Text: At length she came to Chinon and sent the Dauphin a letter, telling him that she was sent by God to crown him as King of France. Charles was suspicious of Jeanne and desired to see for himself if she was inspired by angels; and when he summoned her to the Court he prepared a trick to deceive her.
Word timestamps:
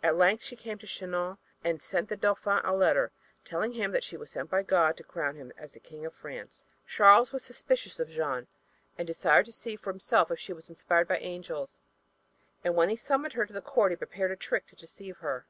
At 0.00 0.14
length 0.14 0.44
she 0.44 0.54
came 0.54 0.78
to 0.78 0.86
Chinon 0.86 1.38
and 1.64 1.82
sent 1.82 2.08
the 2.08 2.14
Dauphin 2.16 2.60
a 2.62 2.72
letter, 2.72 3.10
telling 3.44 3.72
him 3.72 3.90
that 3.90 4.04
she 4.04 4.16
was 4.16 4.30
sent 4.30 4.48
by 4.48 4.62
God 4.62 4.96
to 4.96 5.02
crown 5.02 5.34
him 5.34 5.52
as 5.56 5.76
King 5.82 6.06
of 6.06 6.14
France. 6.14 6.64
Charles 6.86 7.32
was 7.32 7.44
suspicious 7.44 7.98
of 7.98 8.08
Jeanne 8.08 8.46
and 8.96 9.08
desired 9.08 9.46
to 9.46 9.52
see 9.52 9.74
for 9.74 9.90
himself 9.90 10.30
if 10.30 10.38
she 10.38 10.52
was 10.52 10.68
inspired 10.68 11.08
by 11.08 11.18
angels; 11.18 11.78
and 12.62 12.76
when 12.76 12.90
he 12.90 12.94
summoned 12.96 13.32
her 13.32 13.44
to 13.44 13.52
the 13.52 13.60
Court 13.60 13.90
he 13.90 13.96
prepared 13.96 14.30
a 14.30 14.36
trick 14.36 14.68
to 14.68 14.76
deceive 14.76 15.16
her. 15.16 15.46